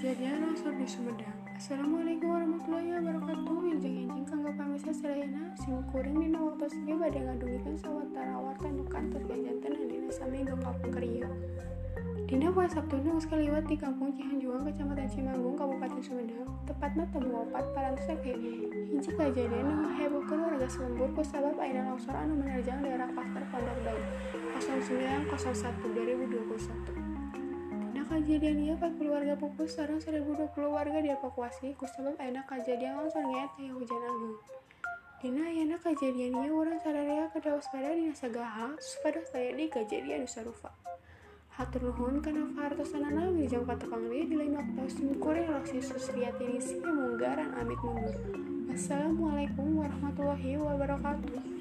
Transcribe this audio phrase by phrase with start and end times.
[0.00, 1.36] kejadian longsor di Sumedang.
[1.60, 3.56] Assalamualaikum warahmatullahi wabarakatuh.
[3.68, 8.64] Injang injing kangga pamisa ya, Selena, sing kuring dina WhatsAppnya pada badai ngadulikeun sawatara warta
[8.72, 11.28] nu kantor kajanten dina sami kampung Kerio.
[12.24, 17.64] Dina poe Sabtu sekali geus di Kampung Cihanjuang, Kecamatan Cimanggung, Kabupaten Sumedang, Tepatnya temu opat
[17.76, 23.44] parantos Injil kejadian nu heboh warga selembur ku sabab ayeuna longsor anu menerjang daerah pasar
[23.52, 24.00] Pondok Daun
[24.64, 25.28] 0901
[25.92, 26.99] 2021.
[28.10, 34.02] Kejadian 40 warga pupus sareng 1020 warga dievakuasi kusabab ayeuna kejadian longsor nyaeta teh hujan
[34.02, 34.34] agung.
[35.22, 40.74] Dina ayeuna kejadian ieu urang sadaya kada waspada dina sagaha supados aya di kejadian sarupa.
[41.54, 47.54] Hatur nuhun kana pahartosanana wilujeng patepang deui di lain waktu simkuring Roksi Susriyati Nisi munggaran
[47.62, 48.18] amit mundur.
[48.66, 51.59] Wassalamualaikum warahmatullahi wabarakatuh.